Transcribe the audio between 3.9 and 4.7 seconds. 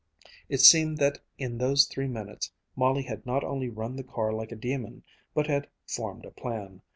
the car like a